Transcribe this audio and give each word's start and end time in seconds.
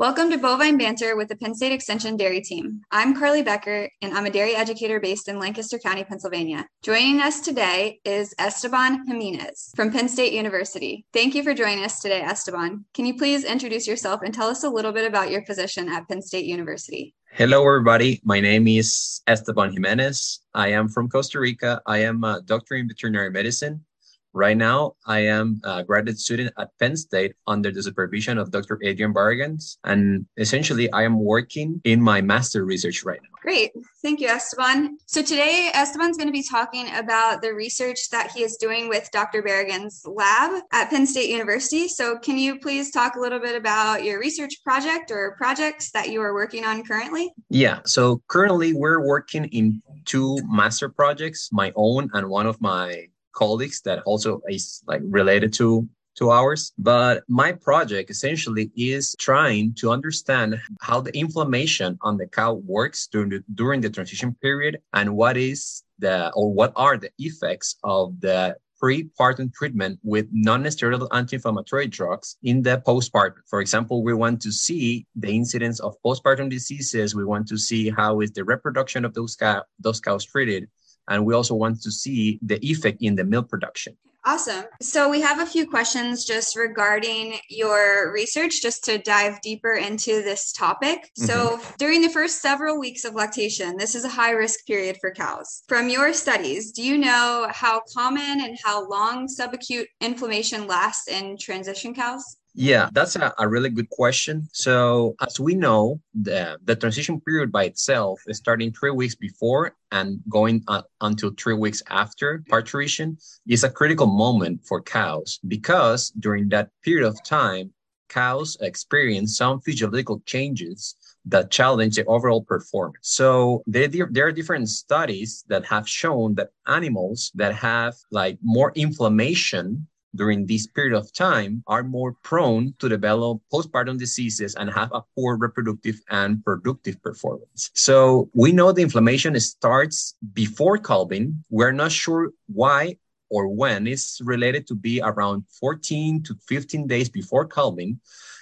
Welcome 0.00 0.30
to 0.30 0.38
Bovine 0.38 0.78
Banter 0.78 1.14
with 1.14 1.28
the 1.28 1.36
Penn 1.36 1.54
State 1.54 1.72
Extension 1.72 2.16
Dairy 2.16 2.40
Team. 2.40 2.80
I'm 2.90 3.14
Carly 3.14 3.42
Becker, 3.42 3.90
and 4.00 4.14
I'm 4.14 4.24
a 4.24 4.30
dairy 4.30 4.56
educator 4.56 4.98
based 4.98 5.28
in 5.28 5.38
Lancaster 5.38 5.78
County, 5.78 6.04
Pennsylvania. 6.04 6.66
Joining 6.82 7.20
us 7.20 7.42
today 7.42 8.00
is 8.02 8.34
Esteban 8.38 9.06
Jimenez 9.06 9.72
from 9.76 9.92
Penn 9.92 10.08
State 10.08 10.32
University. 10.32 11.04
Thank 11.12 11.34
you 11.34 11.42
for 11.42 11.52
joining 11.52 11.84
us 11.84 12.00
today, 12.00 12.22
Esteban. 12.22 12.86
Can 12.94 13.04
you 13.04 13.18
please 13.18 13.44
introduce 13.44 13.86
yourself 13.86 14.22
and 14.24 14.32
tell 14.32 14.48
us 14.48 14.64
a 14.64 14.70
little 14.70 14.92
bit 14.92 15.06
about 15.06 15.30
your 15.30 15.42
position 15.44 15.90
at 15.90 16.08
Penn 16.08 16.22
State 16.22 16.46
University? 16.46 17.14
Hello, 17.32 17.60
everybody. 17.60 18.22
My 18.24 18.40
name 18.40 18.68
is 18.68 19.20
Esteban 19.26 19.70
Jimenez. 19.70 20.40
I 20.54 20.68
am 20.68 20.88
from 20.88 21.10
Costa 21.10 21.38
Rica. 21.38 21.82
I 21.84 21.98
am 21.98 22.24
a 22.24 22.40
doctor 22.40 22.74
in 22.76 22.88
veterinary 22.88 23.30
medicine 23.30 23.84
Right 24.32 24.56
now, 24.56 24.94
I 25.06 25.20
am 25.20 25.60
a 25.64 25.82
graduate 25.82 26.18
student 26.18 26.52
at 26.56 26.70
Penn 26.78 26.96
State 26.96 27.34
under 27.48 27.72
the 27.72 27.82
supervision 27.82 28.38
of 28.38 28.52
Dr. 28.52 28.78
Adrian 28.82 29.12
Barragans. 29.12 29.78
And 29.82 30.26
essentially, 30.36 30.90
I 30.92 31.02
am 31.02 31.18
working 31.18 31.80
in 31.84 32.00
my 32.00 32.20
master 32.20 32.64
research 32.64 33.04
right 33.04 33.18
now. 33.20 33.28
Great. 33.42 33.72
Thank 34.02 34.20
you, 34.20 34.28
Esteban. 34.28 34.98
So 35.06 35.20
today, 35.22 35.70
Esteban's 35.74 36.16
going 36.16 36.28
to 36.28 36.32
be 36.32 36.44
talking 36.44 36.86
about 36.94 37.42
the 37.42 37.52
research 37.52 38.10
that 38.10 38.30
he 38.30 38.44
is 38.44 38.56
doing 38.56 38.88
with 38.88 39.10
Dr. 39.10 39.42
Barragans' 39.42 40.02
lab 40.04 40.62
at 40.72 40.90
Penn 40.90 41.06
State 41.06 41.28
University. 41.28 41.88
So 41.88 42.16
can 42.18 42.38
you 42.38 42.60
please 42.60 42.92
talk 42.92 43.16
a 43.16 43.20
little 43.20 43.40
bit 43.40 43.56
about 43.56 44.04
your 44.04 44.20
research 44.20 44.62
project 44.62 45.10
or 45.10 45.34
projects 45.38 45.90
that 45.90 46.10
you 46.10 46.20
are 46.20 46.34
working 46.34 46.64
on 46.64 46.84
currently? 46.84 47.32
Yeah. 47.48 47.80
So 47.84 48.22
currently, 48.28 48.74
we're 48.74 49.04
working 49.04 49.46
in 49.46 49.82
two 50.04 50.38
master 50.48 50.88
projects, 50.88 51.48
my 51.50 51.72
own 51.74 52.10
and 52.12 52.28
one 52.28 52.46
of 52.46 52.60
my 52.60 53.06
colleagues 53.40 53.80
that 53.86 53.98
also 54.04 54.30
is 54.48 54.82
like 54.86 55.02
related 55.04 55.52
to 55.54 55.88
to 56.16 56.30
ours. 56.30 56.72
But 56.76 57.24
my 57.28 57.52
project 57.52 58.10
essentially 58.10 58.70
is 58.76 59.16
trying 59.18 59.74
to 59.80 59.90
understand 59.90 60.60
how 60.80 61.00
the 61.00 61.16
inflammation 61.16 61.98
on 62.02 62.16
the 62.18 62.26
cow 62.26 62.52
works 62.76 63.08
during 63.12 63.30
the 63.30 63.40
during 63.54 63.80
the 63.80 63.90
transition 63.90 64.30
period 64.42 64.74
and 64.92 65.16
what 65.20 65.36
is 65.36 65.82
the 65.98 66.16
or 66.34 66.52
what 66.52 66.72
are 66.76 66.96
the 66.98 67.10
effects 67.18 67.76
of 67.82 68.20
the 68.20 68.56
pre-partum 68.80 69.52
treatment 69.52 69.98
with 70.02 70.26
non-steroidal 70.32 71.06
anti-inflammatory 71.12 71.86
drugs 71.86 72.38
in 72.42 72.62
the 72.62 72.82
postpartum. 72.88 73.42
For 73.46 73.60
example, 73.60 74.02
we 74.02 74.14
want 74.14 74.40
to 74.40 74.50
see 74.50 75.06
the 75.14 75.30
incidence 75.40 75.80
of 75.80 75.96
postpartum 76.02 76.48
diseases. 76.48 77.14
We 77.14 77.26
want 77.26 77.46
to 77.48 77.58
see 77.58 77.90
how 77.90 78.20
is 78.24 78.32
the 78.32 78.42
reproduction 78.42 79.04
of 79.04 79.12
those 79.12 79.36
cow, 79.36 79.64
those 79.78 80.00
cows 80.00 80.24
treated 80.24 80.62
and 81.10 81.26
we 81.26 81.34
also 81.34 81.54
want 81.54 81.82
to 81.82 81.90
see 81.90 82.38
the 82.40 82.58
effect 82.64 83.02
in 83.02 83.14
the 83.14 83.24
milk 83.24 83.48
production. 83.48 83.96
Awesome. 84.24 84.64
So 84.82 85.08
we 85.08 85.22
have 85.22 85.40
a 85.40 85.46
few 85.46 85.66
questions 85.66 86.26
just 86.26 86.54
regarding 86.54 87.38
your 87.48 88.12
research, 88.12 88.60
just 88.60 88.84
to 88.84 88.98
dive 88.98 89.40
deeper 89.40 89.72
into 89.72 90.22
this 90.22 90.52
topic. 90.52 91.10
Mm-hmm. 91.18 91.24
So 91.24 91.60
during 91.78 92.02
the 92.02 92.10
first 92.10 92.42
several 92.42 92.78
weeks 92.78 93.04
of 93.04 93.14
lactation, 93.14 93.78
this 93.78 93.94
is 93.94 94.04
a 94.04 94.10
high 94.10 94.32
risk 94.32 94.66
period 94.66 94.98
for 95.00 95.10
cows. 95.10 95.62
From 95.68 95.88
your 95.88 96.12
studies, 96.12 96.70
do 96.70 96.82
you 96.82 96.98
know 96.98 97.48
how 97.50 97.80
common 97.96 98.42
and 98.42 98.58
how 98.62 98.86
long 98.88 99.26
subacute 99.26 99.86
inflammation 100.02 100.66
lasts 100.66 101.08
in 101.08 101.38
transition 101.38 101.94
cows? 101.94 102.36
Yeah, 102.54 102.88
that's 102.92 103.16
a, 103.16 103.32
a, 103.38 103.48
really 103.48 103.70
good 103.70 103.88
question. 103.90 104.48
So, 104.52 105.14
as 105.20 105.38
we 105.38 105.54
know, 105.54 106.00
the, 106.14 106.58
the 106.64 106.74
transition 106.74 107.20
period 107.20 107.52
by 107.52 107.64
itself 107.64 108.20
is 108.26 108.38
starting 108.38 108.72
three 108.72 108.90
weeks 108.90 109.14
before 109.14 109.76
and 109.92 110.20
going 110.28 110.64
uh, 110.66 110.82
until 111.00 111.30
three 111.38 111.54
weeks 111.54 111.82
after 111.88 112.42
parturition 112.48 113.18
is 113.46 113.62
a 113.62 113.70
critical 113.70 114.06
moment 114.06 114.64
for 114.66 114.82
cows 114.82 115.38
because 115.46 116.10
during 116.18 116.48
that 116.48 116.70
period 116.82 117.06
of 117.06 117.22
time, 117.22 117.72
cows 118.08 118.56
experience 118.60 119.36
some 119.36 119.60
physiological 119.60 120.20
changes 120.26 120.96
that 121.26 121.50
challenge 121.50 121.96
the 121.96 122.04
overall 122.06 122.42
performance. 122.42 122.98
So 123.02 123.62
there, 123.66 123.88
there 123.88 124.26
are 124.26 124.32
different 124.32 124.68
studies 124.68 125.44
that 125.48 125.64
have 125.66 125.88
shown 125.88 126.34
that 126.34 126.50
animals 126.66 127.30
that 127.34 127.54
have 127.54 127.94
like 128.10 128.38
more 128.42 128.72
inflammation 128.74 129.86
during 130.14 130.46
this 130.46 130.66
period 130.66 130.96
of 130.96 131.12
time 131.12 131.62
are 131.66 131.82
more 131.82 132.16
prone 132.22 132.74
to 132.78 132.88
develop 132.88 133.40
postpartum 133.52 133.98
diseases 133.98 134.54
and 134.54 134.72
have 134.72 134.90
a 134.92 135.02
poor 135.14 135.36
reproductive 135.36 136.00
and 136.10 136.44
productive 136.44 137.00
performance. 137.02 137.70
So 137.74 138.30
we 138.34 138.52
know 138.52 138.72
the 138.72 138.82
inflammation 138.82 139.38
starts 139.40 140.16
before 140.32 140.78
calving. 140.78 141.44
We're 141.50 141.72
not 141.72 141.92
sure 141.92 142.32
why 142.46 142.96
or 143.30 143.48
when 143.48 143.86
it's 143.86 144.20
related 144.24 144.66
to 144.66 144.74
be 144.74 145.00
around 145.00 145.44
14 145.60 146.22
to 146.24 146.34
15 146.48 146.86
days 146.86 147.08
before 147.08 147.46
calving. 147.46 148.00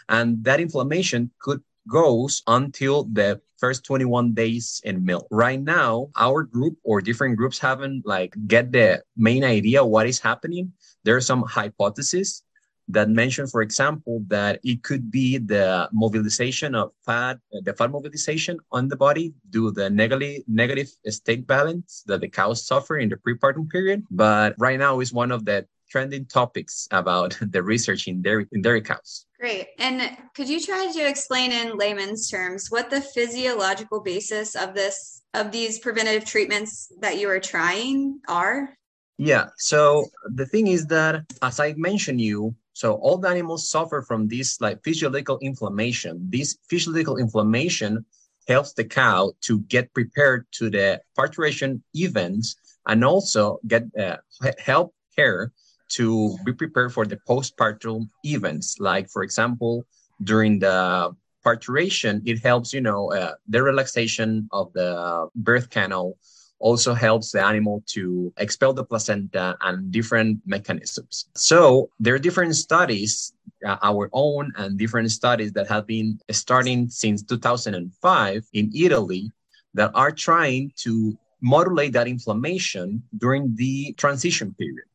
And 0.08 0.42
that 0.44 0.60
inflammation 0.60 1.30
could 1.38 1.62
goes 1.88 2.42
until 2.46 3.04
the 3.04 3.40
first 3.58 3.84
21 3.84 4.32
days 4.32 4.80
in 4.84 5.04
milk. 5.04 5.26
Right 5.30 5.60
now, 5.60 6.08
our 6.16 6.42
group 6.42 6.78
or 6.84 7.00
different 7.00 7.36
groups 7.36 7.58
haven't 7.58 8.06
like 8.06 8.34
get 8.46 8.72
the 8.72 9.02
main 9.16 9.44
idea 9.44 9.84
what 9.84 10.06
is 10.06 10.19
happening. 10.19 10.72
There 11.04 11.16
are 11.16 11.20
some 11.20 11.42
hypotheses 11.42 12.42
that 12.88 13.08
mention, 13.10 13.47
for 13.47 13.60
example, 13.60 14.22
that 14.28 14.60
it 14.64 14.82
could 14.82 15.10
be 15.10 15.38
the 15.38 15.88
mobilization 15.92 16.74
of 16.74 16.92
fat, 17.04 17.38
the 17.52 17.74
fat 17.74 17.91
mobilization 17.91 18.58
on 18.72 18.88
the 18.88 18.97
body 18.97 19.34
due 19.50 19.68
to 19.68 19.72
the 19.72 19.91
negative 19.91 20.42
negative 20.48 20.88
state 21.08 21.47
balance 21.47 22.02
that 22.06 22.20
the 22.20 22.28
cows 22.28 22.66
suffer 22.66 22.97
in 22.97 23.08
the 23.10 23.16
prepartum 23.16 23.68
period. 23.68 24.04
But 24.10 24.54
right 24.58 24.78
now 24.78 25.00
is 25.00 25.12
one 25.12 25.30
of 25.30 25.44
the 25.44 25.66
trending 25.88 26.26
topics 26.26 26.88
about 26.91 27.38
the 27.50 27.62
research 27.62 28.09
in 28.09 28.22
dairy 28.22 28.47
in 28.53 28.62
dairy 28.62 28.82
cows. 28.82 29.26
Great. 29.38 29.69
And 29.78 30.16
could 30.34 30.49
you 30.49 30.60
try 30.60 30.91
to 30.93 31.09
explain 31.09 31.53
in 31.53 31.76
layman's 31.76 32.28
terms 32.28 32.71
what 32.71 32.91
the 32.91 33.00
physiological 33.00 34.00
basis 34.00 34.54
of 34.54 34.75
this 34.75 35.22
of 35.34 35.53
these 35.53 35.78
preventative 35.78 36.25
treatments 36.25 36.93
that 37.00 37.19
you 37.19 37.28
are 37.28 37.41
trying 37.41 38.21
are? 38.28 38.75
Yeah. 39.19 39.47
So 39.59 40.06
the 40.34 40.47
thing 40.47 40.69
is 40.69 40.87
that 40.87 41.25
as 41.43 41.60
I 41.60 41.75
mentioned 41.77 42.21
you, 42.21 42.54
so 42.72 42.94
all 42.94 43.19
the 43.19 43.28
animals 43.28 43.69
suffer 43.69 44.03
from 44.03 44.28
this 44.28 44.60
like 44.60 44.82
physiological 44.84 45.38
inflammation. 45.41 46.31
This 46.31 46.59
physiological 46.69 47.16
inflammation 47.16 48.04
helps 48.47 48.72
the 48.72 48.84
cow 48.84 49.32
to 49.43 49.60
get 49.62 49.93
prepared 49.93 50.47
to 50.53 50.71
the 50.71 51.00
parturition 51.16 51.82
events 51.94 52.56
and 52.87 53.04
also 53.04 53.59
get 53.66 53.84
uh, 53.98 54.16
help 54.59 54.94
her 55.16 55.53
to 55.91 56.37
be 56.44 56.53
prepared 56.53 56.93
for 56.93 57.06
the 57.06 57.16
postpartum 57.28 58.09
events. 58.25 58.78
Like, 58.78 59.09
for 59.09 59.22
example, 59.22 59.87
during 60.22 60.59
the 60.59 61.15
parturition, 61.44 62.22
it 62.26 62.41
helps, 62.41 62.72
you 62.72 62.81
know, 62.81 63.12
uh, 63.12 63.34
the 63.49 63.62
relaxation 63.62 64.48
of 64.53 64.72
the 64.72 65.28
birth 65.34 65.71
canal 65.71 66.16
also 66.60 66.93
helps 66.93 67.31
the 67.31 67.44
animal 67.44 67.82
to 67.87 68.32
expel 68.37 68.72
the 68.72 68.84
placenta 68.84 69.56
and 69.60 69.93
different 69.93 70.41
mechanisms. 70.44 71.27
So 71.37 71.91
there 72.00 72.15
are 72.15 72.19
different 72.19 72.56
studies, 72.56 73.32
uh, 73.65 73.77
our 73.82 74.10
own 74.12 74.53
and 74.56 74.77
different 74.77 75.10
studies 75.12 75.53
that 75.53 75.69
have 75.69 75.87
been 75.87 76.19
starting 76.31 76.88
since 76.88 77.22
2005 77.22 78.44
in 78.53 78.72
Italy 78.75 79.31
that 79.75 79.93
are 79.94 80.10
trying 80.10 80.72
to 80.78 81.16
modulate 81.41 81.93
that 81.93 82.09
inflammation 82.09 83.03
during 83.16 83.54
the 83.54 83.93
transition 83.97 84.54
period. 84.59 84.88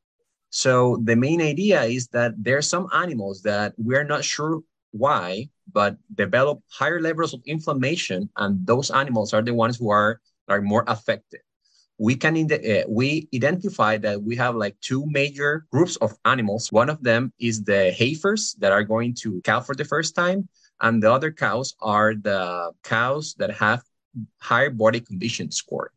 So 0.54 1.02
the 1.04 1.16
main 1.16 1.42
idea 1.42 1.82
is 1.82 2.10
that 2.10 2.38
there 2.38 2.58
are 2.58 2.62
some 2.62 2.88
animals 2.94 3.42
that 3.42 3.74
we're 3.76 4.04
not 4.04 4.24
sure 4.24 4.62
why, 4.92 5.50
but 5.74 5.98
develop 6.14 6.62
higher 6.70 7.02
levels 7.02 7.34
of 7.34 7.42
inflammation, 7.48 8.30
and 8.38 8.62
those 8.62 8.92
animals 8.92 9.34
are 9.34 9.42
the 9.42 9.54
ones 9.54 9.78
who 9.78 9.90
are 9.90 10.22
are 10.48 10.62
more 10.62 10.84
affected. 10.86 11.42
We 11.98 12.14
can 12.16 12.38
in 12.38 12.48
the, 12.48 12.60
uh, 12.62 12.86
we 12.88 13.28
identify 13.34 13.98
that 14.06 14.22
we 14.22 14.36
have 14.36 14.54
like 14.54 14.78
two 14.80 15.06
major 15.08 15.66
groups 15.72 15.96
of 16.06 16.14
animals. 16.24 16.72
One 16.72 16.90
of 16.90 17.02
them 17.02 17.34
is 17.40 17.64
the 17.64 17.90
heifers 17.92 18.54
that 18.60 18.72
are 18.72 18.84
going 18.84 19.16
to 19.26 19.42
cow 19.42 19.60
for 19.60 19.74
the 19.74 19.86
first 19.86 20.14
time, 20.14 20.48
and 20.82 21.02
the 21.02 21.12
other 21.12 21.32
cows 21.32 21.74
are 21.82 22.14
the 22.14 22.74
cows 22.84 23.34
that 23.40 23.50
have 23.58 23.82
higher 24.38 24.70
body 24.70 25.00
condition 25.00 25.50
score 25.50 25.90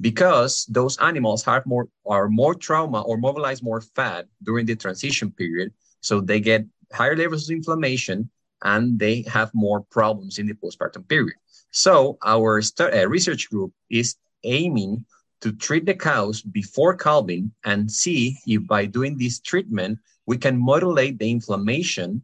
because 0.00 0.66
those 0.68 0.98
animals 0.98 1.42
have 1.42 1.64
more 1.66 1.88
are 2.06 2.28
more 2.28 2.54
trauma 2.54 3.00
or 3.02 3.16
mobilize 3.16 3.62
more 3.62 3.80
fat 3.80 4.26
during 4.42 4.66
the 4.66 4.76
transition 4.76 5.30
period 5.30 5.72
so 6.00 6.20
they 6.20 6.40
get 6.40 6.64
higher 6.92 7.16
levels 7.16 7.48
of 7.48 7.56
inflammation 7.56 8.28
and 8.62 8.98
they 8.98 9.22
have 9.22 9.50
more 9.54 9.80
problems 9.90 10.38
in 10.38 10.46
the 10.46 10.54
postpartum 10.54 11.06
period 11.08 11.36
so 11.70 12.18
our 12.24 12.60
uh, 12.80 13.08
research 13.08 13.48
group 13.50 13.72
is 13.90 14.16
aiming 14.44 15.04
to 15.40 15.52
treat 15.52 15.84
the 15.86 15.94
cows 15.94 16.42
before 16.42 16.94
calving 16.94 17.52
and 17.64 17.90
see 17.90 18.36
if 18.46 18.66
by 18.66 18.84
doing 18.84 19.16
this 19.16 19.40
treatment 19.40 19.98
we 20.26 20.36
can 20.36 20.58
modulate 20.58 21.18
the 21.18 21.30
inflammation 21.30 22.22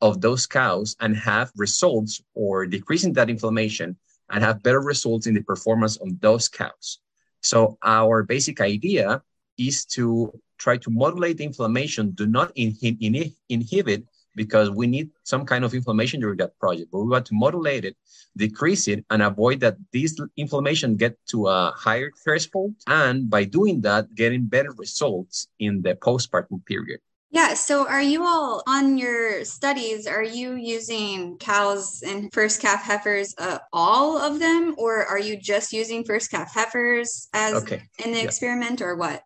of 0.00 0.20
those 0.20 0.46
cows 0.46 0.96
and 1.00 1.16
have 1.16 1.50
results 1.56 2.22
or 2.34 2.66
decreasing 2.66 3.12
that 3.12 3.30
inflammation 3.30 3.96
and 4.30 4.44
have 4.44 4.62
better 4.62 4.80
results 4.80 5.26
in 5.26 5.34
the 5.34 5.42
performance 5.42 5.96
of 5.96 6.20
those 6.20 6.48
cows. 6.48 7.00
So 7.42 7.78
our 7.82 8.22
basic 8.22 8.60
idea 8.60 9.22
is 9.58 9.84
to 9.86 10.32
try 10.58 10.76
to 10.76 10.90
modulate 10.90 11.38
the 11.38 11.44
inflammation, 11.44 12.10
do 12.12 12.26
not 12.26 12.52
inhibit 12.56 14.04
because 14.34 14.70
we 14.70 14.86
need 14.86 15.10
some 15.24 15.44
kind 15.44 15.64
of 15.64 15.74
inflammation 15.74 16.20
during 16.20 16.36
that 16.38 16.56
project, 16.58 16.90
but 16.92 17.00
we 17.00 17.08
want 17.08 17.26
to 17.26 17.34
modulate 17.34 17.84
it, 17.84 17.96
decrease 18.36 18.86
it, 18.86 19.04
and 19.10 19.22
avoid 19.22 19.58
that 19.60 19.76
this 19.92 20.16
inflammation 20.36 20.96
get 20.96 21.18
to 21.26 21.48
a 21.48 21.72
higher 21.76 22.10
threshold. 22.22 22.74
And 22.86 23.28
by 23.28 23.44
doing 23.44 23.80
that, 23.82 24.14
getting 24.14 24.46
better 24.46 24.72
results 24.76 25.48
in 25.58 25.82
the 25.82 25.94
postpartum 25.94 26.64
period. 26.66 27.00
Yeah. 27.30 27.54
So, 27.54 27.86
are 27.86 28.02
you 28.02 28.24
all 28.24 28.62
on 28.66 28.96
your 28.96 29.44
studies? 29.44 30.06
Are 30.06 30.22
you 30.22 30.54
using 30.54 31.36
cows 31.36 32.02
and 32.06 32.32
first 32.32 32.60
calf 32.60 32.82
heifers, 32.82 33.34
uh, 33.36 33.58
all 33.72 34.16
of 34.16 34.38
them, 34.38 34.74
or 34.78 35.04
are 35.04 35.18
you 35.18 35.38
just 35.38 35.72
using 35.72 36.04
first 36.04 36.30
calf 36.30 36.54
heifers 36.54 37.28
as 37.34 37.62
okay. 37.62 37.82
in 38.04 38.12
the 38.12 38.18
yeah. 38.18 38.24
experiment, 38.24 38.80
or 38.80 38.96
what? 38.96 39.22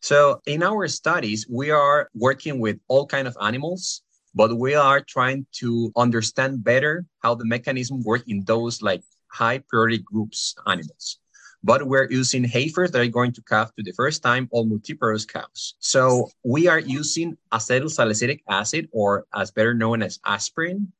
So, 0.00 0.40
in 0.46 0.64
our 0.64 0.88
studies, 0.88 1.46
we 1.48 1.70
are 1.70 2.10
working 2.12 2.58
with 2.58 2.78
all 2.88 3.06
kind 3.06 3.28
of 3.28 3.36
animals, 3.40 4.02
but 4.34 4.56
we 4.58 4.74
are 4.74 5.00
trying 5.00 5.46
to 5.60 5.92
understand 5.96 6.64
better 6.64 7.04
how 7.22 7.36
the 7.36 7.44
mechanism 7.44 8.02
work 8.02 8.24
in 8.26 8.44
those 8.44 8.82
like 8.82 9.02
high 9.30 9.58
priority 9.68 9.98
groups 9.98 10.56
animals 10.66 11.18
but 11.64 11.86
we're 11.86 12.08
using 12.10 12.44
heifers 12.44 12.90
that 12.92 13.00
are 13.00 13.06
going 13.06 13.32
to 13.32 13.42
calve 13.42 13.74
to 13.74 13.82
the 13.82 13.92
first 13.92 14.22
time 14.22 14.48
or 14.50 14.64
multiparous 14.64 15.26
cows. 15.26 15.74
So 15.80 16.30
we 16.44 16.68
are 16.68 16.78
using 16.78 17.36
acetylsalicylic 17.52 18.42
acid, 18.48 18.88
or 18.92 19.26
as 19.34 19.50
better 19.50 19.74
known 19.74 20.02
as 20.02 20.20
aspirin, 20.24 20.92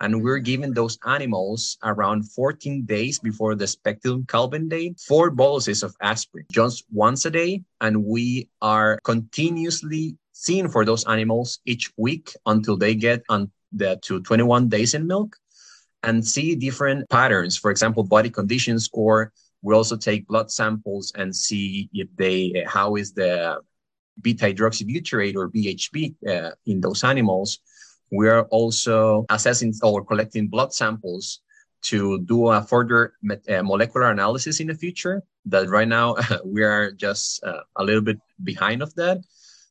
and 0.00 0.22
we're 0.22 0.38
giving 0.38 0.72
those 0.72 0.98
animals 1.06 1.78
around 1.82 2.30
14 2.30 2.84
days 2.84 3.18
before 3.18 3.54
the 3.54 3.66
speculum 3.66 4.24
calving 4.26 4.68
date 4.68 5.00
four 5.00 5.30
boluses 5.30 5.82
of 5.82 5.94
aspirin 6.00 6.44
just 6.52 6.84
once 6.92 7.24
a 7.24 7.30
day 7.30 7.62
and 7.80 8.04
we 8.04 8.48
are 8.60 8.98
continuously 9.04 10.16
seeing 10.32 10.68
for 10.68 10.84
those 10.84 11.06
animals 11.06 11.60
each 11.64 11.92
week 11.96 12.34
until 12.46 12.76
they 12.76 12.94
get 12.94 13.22
on 13.28 13.50
the 13.72 13.98
to 14.02 14.20
21 14.20 14.68
days 14.68 14.94
in 14.94 15.06
milk 15.06 15.36
and 16.02 16.26
see 16.26 16.54
different 16.54 17.08
patterns 17.08 17.56
for 17.56 17.70
example 17.70 18.02
body 18.02 18.30
condition 18.30 18.78
score 18.78 19.32
we 19.64 19.74
also 19.74 19.96
take 19.96 20.28
blood 20.28 20.50
samples 20.50 21.10
and 21.16 21.34
see 21.34 21.88
if 21.94 22.06
they 22.16 22.64
how 22.68 22.96
is 22.96 23.12
the 23.12 23.58
beta 24.20 24.44
hydroxybutyrate 24.44 25.36
or 25.36 25.48
BHB 25.48 26.14
uh, 26.28 26.50
in 26.66 26.80
those 26.80 27.02
animals. 27.02 27.58
We 28.12 28.28
are 28.28 28.44
also 28.58 29.24
assessing 29.30 29.72
or 29.82 30.04
collecting 30.04 30.48
blood 30.48 30.74
samples 30.74 31.40
to 31.90 32.20
do 32.20 32.48
a 32.48 32.62
further 32.62 33.14
uh, 33.48 33.62
molecular 33.62 34.10
analysis 34.10 34.60
in 34.60 34.66
the 34.66 34.74
future. 34.74 35.22
That 35.46 35.68
right 35.70 35.88
now 35.88 36.16
we 36.44 36.62
are 36.62 36.92
just 36.92 37.42
uh, 37.42 37.62
a 37.76 37.82
little 37.82 38.02
bit 38.02 38.20
behind 38.44 38.82
of 38.82 38.94
that. 38.96 39.24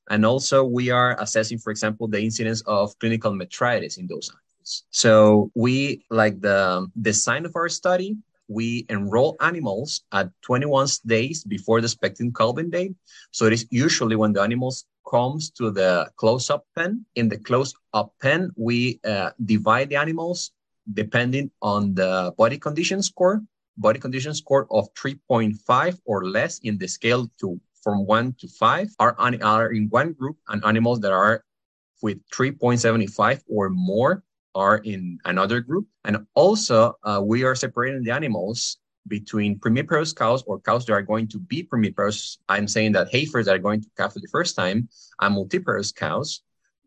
And 0.10 0.26
also 0.26 0.64
we 0.64 0.90
are 0.90 1.16
assessing, 1.22 1.60
for 1.60 1.70
example, 1.70 2.08
the 2.08 2.20
incidence 2.20 2.62
of 2.66 2.98
clinical 2.98 3.32
metritis 3.32 4.00
in 4.00 4.08
those 4.08 4.28
animals. 4.30 4.86
So 4.90 5.52
we 5.54 6.04
like 6.10 6.42
the 6.42 6.88
design 7.00 7.46
of 7.46 7.56
our 7.56 7.70
study 7.70 8.18
we 8.48 8.86
enroll 8.90 9.36
animals 9.42 10.04
at 10.12 10.30
21 10.42 10.88
days 11.06 11.44
before 11.44 11.82
the 11.82 11.86
expecting 11.86 12.32
calving 12.32 12.70
date. 12.70 12.94
So 13.32 13.46
it 13.46 13.54
is 13.54 13.66
usually 13.70 14.16
when 14.16 14.34
the 14.34 14.42
animals 14.42 14.86
comes 15.10 15.50
to 15.52 15.72
the 15.72 16.10
close-up 16.18 16.66
pen. 16.76 17.06
In 17.16 17.30
the 17.30 17.38
close-up 17.38 18.14
pen, 18.22 18.52
we 18.56 19.00
uh, 19.06 19.32
divide 19.44 19.90
the 19.90 19.98
animals 19.98 20.52
depending 20.94 21.52
on 21.62 21.94
the 21.94 22.34
body 22.38 22.58
condition 22.58 23.02
score. 23.02 23.42
Body 23.78 24.00
condition 24.00 24.34
score 24.34 24.68
of 24.72 24.94
3.5 24.94 26.00
or 26.06 26.26
less 26.26 26.60
in 26.60 26.78
the 26.78 26.88
scale 26.88 27.30
to 27.40 27.60
from 27.82 28.06
one 28.06 28.34
to 28.40 28.48
five 28.48 28.88
are, 29.00 29.16
are 29.20 29.74
in 29.74 29.90
one 29.90 30.14
group, 30.14 30.38
and 30.48 30.64
animals 30.64 31.02
that 31.02 31.12
are 31.12 31.44
with 32.02 32.18
3.75 32.30 33.42
or 33.50 33.70
more 33.70 34.24
are 34.56 34.78
in 34.78 35.20
another 35.26 35.60
group. 35.60 35.88
And 36.06 36.26
also, 36.36 36.96
uh, 37.04 37.22
we 37.24 37.44
are 37.44 37.56
separating 37.56 38.04
the 38.04 38.12
animals 38.12 38.78
between 39.08 39.60
primiparous 39.60 40.16
cows 40.16 40.44
or 40.48 40.60
cows 40.60 40.86
that 40.86 40.94
are 40.94 41.02
going 41.02 41.28
to 41.30 41.40
be 41.40 41.64
primiparous. 41.64 42.38
I'm 42.48 42.68
saying 42.68 42.94
that 42.94 43.12
heifers 43.12 43.46
that 43.46 43.56
are 43.56 43.60
going 43.60 43.82
to 43.82 43.90
calve 43.98 44.14
for 44.14 44.20
the 44.20 44.28
first 44.32 44.56
time 44.56 44.88
and 45.20 45.36
multiparous 45.36 45.94
cows. 45.94 46.42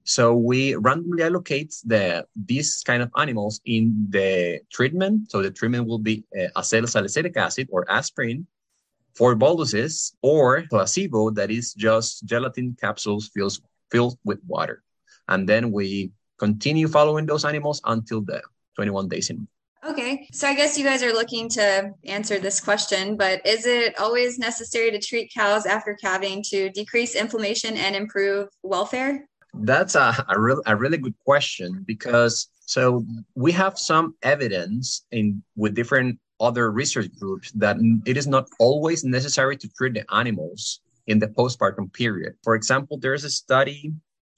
So 0.05 0.37
we 0.37 0.77
randomly 0.77 1.25
allocate 1.25 1.75
the 1.85 2.25
these 2.37 2.83
kind 2.87 3.03
of 3.03 3.11
animals 3.17 3.61
in 3.65 4.07
the 4.09 4.61
treatment. 4.71 5.31
So 5.31 5.43
the 5.43 5.51
treatment 5.51 5.89
will 5.89 5.99
be 5.99 6.25
uh, 6.33 6.47
acetylsalicylic 6.57 7.37
acid 7.37 7.69
or 7.73 7.91
aspirin, 7.91 8.47
four 9.15 9.35
boluses, 9.35 10.15
or 10.23 10.62
placebo 10.71 11.31
that 11.31 11.51
is 11.51 11.75
just 11.75 12.25
gelatin 12.25 12.77
capsules 12.81 13.29
filled, 13.35 13.59
filled 13.91 14.17
with 14.25 14.39
water. 14.47 14.85
And 15.27 15.49
then 15.49 15.73
we 15.73 16.12
continue 16.38 16.88
following 16.88 17.27
those 17.27 17.44
animals 17.44 17.81
until 17.85 18.21
the 18.21 18.43
21 18.77 19.09
days 19.09 19.31
in. 19.31 19.49
Okay, 19.87 20.27
so 20.33 20.49
I 20.49 20.55
guess 20.55 20.77
you 20.77 20.85
guys 20.85 21.03
are 21.03 21.12
looking 21.12 21.49
to 21.50 21.93
answer 22.05 22.41
this 22.41 22.61
question, 22.61 23.17
but 23.17 23.47
is 23.47 23.67
it 23.67 23.99
always 24.00 24.38
necessary 24.38 24.91
to 24.91 24.99
treat 24.99 25.33
cows 25.33 25.65
after 25.65 25.94
calving 25.94 26.43
to 26.50 26.71
decrease 26.71 27.15
inflammation 27.15 27.77
and 27.77 27.94
improve 27.94 28.49
welfare? 28.65 29.29
That's 29.55 29.94
a, 29.94 30.25
a, 30.29 30.41
real, 30.41 30.61
a 30.67 30.75
really 30.75 30.99
good 30.99 31.15
question 31.25 31.85
because 31.87 32.49
so 32.67 33.05
we 33.37 33.53
have 33.53 33.79
some 33.79 34.17
evidence 34.23 35.05
in 35.12 35.43
with 35.55 35.75
different 35.75 36.19
other 36.41 36.71
research 36.73 37.09
groups 37.19 37.53
that 37.53 37.77
it 38.05 38.17
is 38.17 38.27
not 38.27 38.49
always 38.59 39.05
necessary 39.05 39.56
to 39.56 39.69
treat 39.69 39.94
the 39.94 40.05
animals 40.12 40.81
in 41.06 41.19
the 41.19 41.29
postpartum 41.29 41.93
period. 41.93 42.35
For 42.43 42.55
example, 42.55 42.99
there's 42.99 43.25
a 43.25 43.31
study 43.31 43.93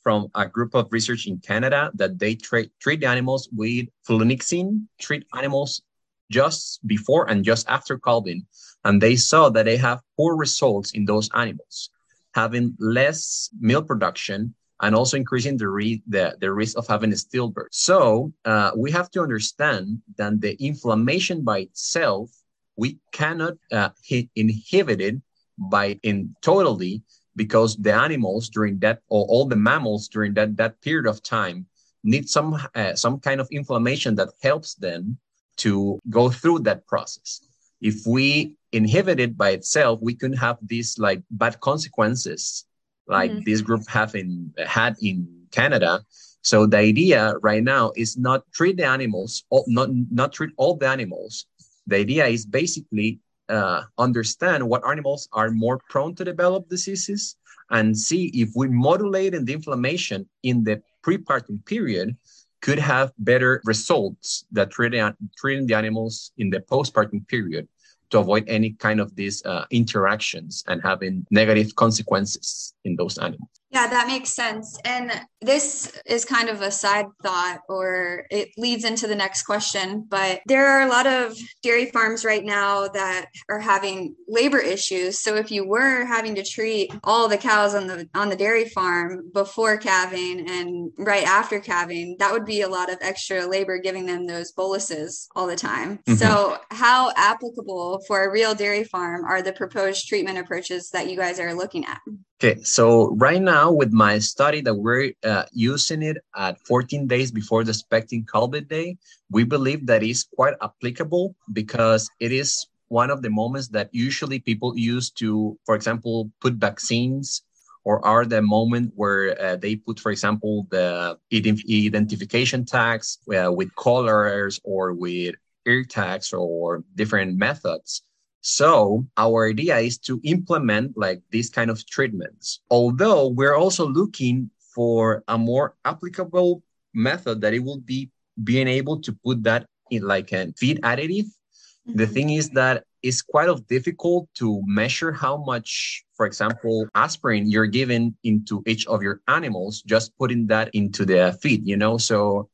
from 0.08 0.26
a 0.34 0.48
group 0.48 0.74
of 0.74 0.90
research 0.90 1.26
in 1.26 1.36
Canada 1.36 1.90
that 1.92 2.18
they 2.18 2.34
tra- 2.34 2.72
treat 2.80 3.00
the 3.00 3.06
animals 3.06 3.46
with 3.52 3.84
flunixin, 4.08 4.86
treat 4.98 5.26
animals 5.36 5.82
just 6.30 6.80
before 6.86 7.28
and 7.28 7.44
just 7.44 7.68
after 7.68 7.98
calving. 7.98 8.46
And 8.86 9.02
they 9.02 9.16
saw 9.16 9.50
that 9.50 9.66
they 9.66 9.76
have 9.76 10.00
poor 10.16 10.34
results 10.34 10.92
in 10.92 11.04
those 11.04 11.28
animals, 11.34 11.90
having 12.32 12.74
less 12.78 13.50
milk 13.60 13.86
production 13.86 14.54
and 14.80 14.94
also 14.94 15.18
increasing 15.18 15.58
the, 15.58 15.68
re- 15.68 16.02
the, 16.08 16.38
the 16.40 16.50
risk 16.50 16.78
of 16.78 16.86
having 16.86 17.12
a 17.12 17.16
stillbirth. 17.16 17.72
So 17.72 18.32
uh, 18.46 18.70
we 18.74 18.90
have 18.92 19.10
to 19.10 19.20
understand 19.20 20.00
that 20.16 20.40
the 20.40 20.56
inflammation 20.58 21.44
by 21.44 21.58
itself, 21.68 22.30
we 22.76 22.96
cannot 23.12 23.58
uh, 23.70 23.90
inhibit 24.34 25.02
it 25.02 25.16
by 25.58 26.00
in 26.02 26.34
totally 26.40 27.02
because 27.38 27.76
the 27.76 27.94
animals 27.94 28.50
during 28.50 28.78
that 28.80 29.00
or 29.08 29.24
all 29.26 29.46
the 29.46 29.56
mammals 29.56 30.08
during 30.08 30.34
that 30.34 30.56
that 30.58 30.78
period 30.82 31.06
of 31.06 31.22
time 31.22 31.64
need 32.04 32.28
some 32.28 32.58
uh, 32.74 32.94
some 32.94 33.18
kind 33.20 33.40
of 33.40 33.48
inflammation 33.50 34.14
that 34.16 34.30
helps 34.42 34.74
them 34.74 35.16
to 35.56 35.98
go 36.10 36.28
through 36.28 36.58
that 36.58 36.86
process. 36.86 37.40
If 37.80 38.06
we 38.06 38.56
inhibit 38.72 39.18
it 39.20 39.38
by 39.38 39.50
itself 39.50 40.00
we 40.02 40.14
can 40.14 40.34
have 40.34 40.58
these 40.60 40.98
like 40.98 41.22
bad 41.30 41.58
consequences 41.60 42.66
like 43.06 43.30
mm-hmm. 43.30 43.48
this 43.48 43.62
group 43.62 43.88
have 43.88 44.14
in, 44.14 44.52
had 44.66 44.94
in 45.00 45.16
canada. 45.50 46.04
So 46.42 46.66
the 46.66 46.76
idea 46.76 47.34
right 47.40 47.64
now 47.64 47.92
is 47.96 48.18
not 48.18 48.44
treat 48.52 48.76
the 48.76 48.84
animals 48.84 49.44
not 49.66 49.88
not 50.20 50.32
treat 50.32 50.52
all 50.58 50.74
the 50.76 50.88
animals. 50.88 51.46
The 51.86 51.96
idea 51.96 52.26
is 52.26 52.44
basically 52.44 53.20
uh, 53.48 53.82
understand 53.98 54.68
what 54.68 54.86
animals 54.86 55.28
are 55.32 55.50
more 55.50 55.78
prone 55.88 56.14
to 56.14 56.24
develop 56.24 56.68
diseases 56.68 57.36
and 57.70 57.96
see 57.96 58.26
if 58.34 58.50
we 58.54 58.68
modulating 58.68 59.44
the 59.44 59.52
inflammation 59.52 60.28
in 60.42 60.64
the 60.64 60.82
prepartum 61.04 61.64
period 61.64 62.16
could 62.60 62.78
have 62.78 63.12
better 63.18 63.60
results 63.64 64.44
than 64.50 64.68
treating, 64.68 65.12
treating 65.36 65.66
the 65.66 65.74
animals 65.74 66.32
in 66.38 66.50
the 66.50 66.60
postpartum 66.60 67.26
period 67.28 67.68
to 68.10 68.18
avoid 68.18 68.44
any 68.48 68.70
kind 68.70 69.00
of 69.00 69.14
these 69.14 69.44
uh, 69.44 69.64
interactions 69.70 70.64
and 70.66 70.82
having 70.82 71.26
negative 71.30 71.74
consequences 71.76 72.74
in 72.84 72.96
those 72.96 73.18
animals. 73.18 73.50
Yeah, 73.70 73.86
that 73.86 74.06
makes 74.06 74.34
sense. 74.34 74.78
And 74.84 75.12
this 75.42 75.92
is 76.06 76.24
kind 76.24 76.48
of 76.48 76.62
a 76.62 76.70
side 76.70 77.06
thought, 77.22 77.60
or 77.68 78.24
it 78.30 78.48
leads 78.56 78.84
into 78.84 79.06
the 79.06 79.14
next 79.14 79.42
question. 79.42 80.06
But 80.08 80.40
there 80.46 80.66
are 80.66 80.82
a 80.82 80.88
lot 80.88 81.06
of 81.06 81.36
dairy 81.62 81.86
farms 81.86 82.24
right 82.24 82.44
now 82.44 82.88
that 82.88 83.26
are 83.50 83.58
having 83.58 84.14
labor 84.26 84.58
issues. 84.58 85.20
So 85.20 85.36
if 85.36 85.50
you 85.50 85.68
were 85.68 86.06
having 86.06 86.34
to 86.36 86.42
treat 86.42 86.92
all 87.04 87.28
the 87.28 87.36
cows 87.36 87.74
on 87.74 87.86
the 87.86 88.08
on 88.14 88.30
the 88.30 88.36
dairy 88.36 88.68
farm 88.70 89.30
before 89.34 89.76
calving 89.76 90.48
and 90.48 90.90
right 90.96 91.26
after 91.26 91.60
calving, 91.60 92.16
that 92.20 92.32
would 92.32 92.46
be 92.46 92.62
a 92.62 92.68
lot 92.68 92.90
of 92.90 92.98
extra 93.02 93.46
labor 93.46 93.78
giving 93.78 94.06
them 94.06 94.26
those 94.26 94.52
boluses 94.52 95.28
all 95.36 95.46
the 95.46 95.56
time. 95.56 95.98
Mm-hmm. 95.98 96.14
So 96.14 96.58
how 96.70 97.12
applicable 97.16 98.00
for 98.06 98.24
a 98.24 98.30
real 98.30 98.54
dairy 98.54 98.84
farm 98.84 99.24
are 99.26 99.42
the 99.42 99.52
proposed 99.52 100.08
treatment 100.08 100.38
approaches 100.38 100.88
that 100.90 101.10
you 101.10 101.16
guys 101.18 101.38
are 101.38 101.52
looking 101.52 101.84
at? 101.84 102.00
Okay, 102.40 102.62
so 102.62 103.16
right 103.16 103.42
now 103.42 103.72
with 103.72 103.90
my 103.90 104.20
study 104.20 104.60
that 104.60 104.74
we're 104.74 105.12
uh, 105.24 105.42
using 105.50 106.02
it 106.02 106.18
at 106.36 106.60
14 106.60 107.08
days 107.08 107.32
before 107.32 107.64
the 107.64 107.70
expecting 107.70 108.24
calving 108.24 108.62
day, 108.70 108.96
we 109.28 109.42
believe 109.42 109.86
that 109.86 110.04
is 110.04 110.22
quite 110.36 110.54
applicable 110.62 111.34
because 111.52 112.08
it 112.20 112.30
is 112.30 112.68
one 112.86 113.10
of 113.10 113.22
the 113.22 113.30
moments 113.30 113.66
that 113.70 113.88
usually 113.90 114.38
people 114.38 114.78
use 114.78 115.10
to, 115.18 115.58
for 115.66 115.74
example, 115.74 116.30
put 116.40 116.54
vaccines 116.54 117.42
or 117.82 118.06
are 118.06 118.24
the 118.24 118.40
moment 118.40 118.92
where 118.94 119.34
uh, 119.42 119.56
they 119.56 119.74
put, 119.74 119.98
for 119.98 120.12
example, 120.12 120.68
the 120.70 121.18
identification 121.34 122.64
tags 122.64 123.18
uh, 123.34 123.50
with 123.50 123.74
colors 123.74 124.60
or 124.62 124.92
with 124.92 125.34
ear 125.66 125.82
tags 125.82 126.32
or 126.32 126.84
different 126.94 127.36
methods. 127.36 128.02
So 128.40 129.06
our 129.16 129.48
idea 129.48 129.78
is 129.78 129.98
to 129.98 130.20
implement 130.24 130.96
like 130.96 131.22
these 131.30 131.50
kind 131.50 131.70
of 131.70 131.84
treatments. 131.86 132.60
Although 132.70 133.28
we're 133.28 133.56
also 133.56 133.86
looking 133.86 134.50
for 134.74 135.24
a 135.28 135.36
more 135.36 135.76
applicable 135.84 136.62
method 136.94 137.40
that 137.40 137.54
it 137.54 137.60
will 137.60 137.80
be 137.80 138.10
being 138.44 138.68
able 138.68 139.00
to 139.00 139.12
put 139.24 139.42
that 139.42 139.66
in 139.90 140.02
like 140.02 140.32
a 140.32 140.52
feed 140.56 140.80
additive. 140.82 141.26
Mm-hmm. 141.26 141.96
The 141.96 142.06
thing 142.06 142.30
is 142.30 142.50
that 142.50 142.84
it's 143.02 143.22
quite 143.22 143.48
of 143.48 143.66
difficult 143.66 144.28
to 144.34 144.62
measure 144.66 145.12
how 145.12 145.36
much, 145.36 146.04
for 146.16 146.26
example, 146.26 146.86
aspirin 146.94 147.50
you're 147.50 147.66
giving 147.66 148.14
into 148.24 148.62
each 148.66 148.86
of 148.86 149.02
your 149.02 149.20
animals, 149.28 149.82
just 149.82 150.16
putting 150.18 150.46
that 150.48 150.70
into 150.74 151.04
the 151.04 151.36
feed, 151.40 151.66
you 151.66 151.76
know? 151.76 151.96
So 151.98 152.48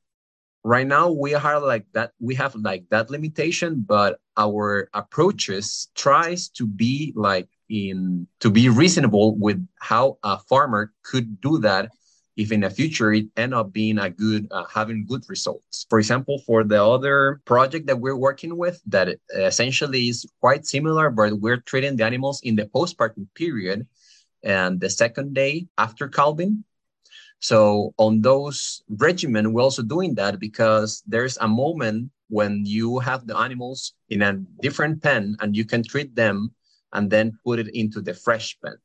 right 0.64 0.86
now 0.86 1.10
we 1.10 1.34
are 1.34 1.60
like 1.60 1.84
that 1.92 2.12
we 2.18 2.34
have 2.34 2.54
like 2.54 2.84
that 2.88 3.10
limitation 3.10 3.84
but 3.86 4.18
our 4.36 4.88
approaches 4.94 5.88
tries 5.94 6.48
to 6.48 6.66
be 6.66 7.12
like 7.16 7.48
in 7.68 8.26
to 8.40 8.50
be 8.50 8.68
reasonable 8.68 9.36
with 9.36 9.66
how 9.80 10.18
a 10.22 10.38
farmer 10.38 10.92
could 11.02 11.40
do 11.40 11.58
that 11.58 11.90
if 12.36 12.50
in 12.50 12.60
the 12.60 12.70
future 12.70 13.12
it 13.12 13.26
end 13.36 13.54
up 13.54 13.72
being 13.72 13.98
a 13.98 14.10
good 14.10 14.48
uh, 14.50 14.64
having 14.72 15.06
good 15.06 15.24
results. 15.28 15.86
For 15.88 15.98
example 15.98 16.38
for 16.46 16.64
the 16.64 16.82
other 16.82 17.40
project 17.44 17.86
that 17.86 18.00
we're 18.00 18.16
working 18.16 18.56
with 18.56 18.82
that 18.86 19.16
essentially 19.34 20.08
is 20.08 20.26
quite 20.40 20.66
similar 20.66 21.10
but 21.10 21.40
we're 21.40 21.60
treating 21.60 21.96
the 21.96 22.04
animals 22.04 22.40
in 22.42 22.56
the 22.56 22.66
postpartum 22.66 23.28
period 23.34 23.86
and 24.42 24.80
the 24.80 24.90
second 24.90 25.34
day 25.34 25.66
after 25.78 26.08
calving. 26.08 26.64
So 27.40 27.94
on 27.98 28.22
those 28.22 28.82
regimen, 28.88 29.52
we're 29.52 29.62
also 29.62 29.82
doing 29.82 30.14
that 30.14 30.38
because 30.38 31.02
there's 31.06 31.36
a 31.38 31.48
moment 31.48 32.10
when 32.34 32.66
you 32.66 32.98
have 32.98 33.28
the 33.28 33.36
animals 33.46 33.94
in 34.08 34.20
a 34.20 34.32
different 34.60 35.00
pen 35.00 35.36
and 35.40 35.56
you 35.56 35.64
can 35.64 35.82
treat 35.84 36.10
them 36.16 36.50
and 36.92 37.08
then 37.08 37.38
put 37.46 37.60
it 37.60 37.68
into 37.74 38.00
the 38.00 38.12
fresh 38.12 38.58
pen. 38.60 38.76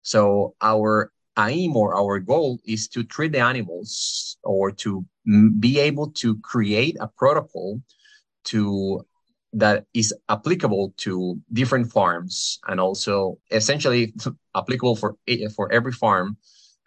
So 0.00 0.54
our 0.62 1.12
aim 1.38 1.76
or 1.76 1.94
our 1.94 2.18
goal 2.18 2.58
is 2.64 2.88
to 2.94 3.04
treat 3.04 3.32
the 3.32 3.40
animals 3.52 4.38
or 4.42 4.70
to 4.82 5.04
be 5.66 5.78
able 5.78 6.08
to 6.22 6.38
create 6.38 6.96
a 6.98 7.08
protocol 7.08 7.82
to 8.44 9.04
that 9.52 9.84
is 9.92 10.14
applicable 10.30 10.94
to 11.04 11.38
different 11.52 11.92
farms 11.92 12.58
and 12.68 12.80
also 12.80 13.38
essentially 13.50 14.14
applicable 14.60 14.96
for 14.96 15.16
for 15.54 15.70
every 15.70 15.92
farm 15.92 16.36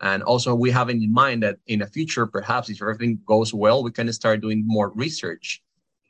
and 0.02 0.24
also 0.24 0.56
we 0.56 0.72
have 0.72 0.90
in 0.90 1.12
mind 1.12 1.44
that 1.44 1.58
in 1.68 1.80
the 1.80 1.88
future, 1.88 2.26
perhaps 2.26 2.70
if 2.70 2.82
everything 2.82 3.20
goes 3.26 3.54
well, 3.54 3.84
we 3.84 3.92
can 3.92 4.08
start 4.14 4.40
doing 4.40 4.64
more 4.66 4.90
research 4.96 5.62